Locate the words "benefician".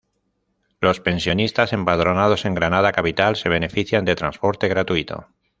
3.49-4.03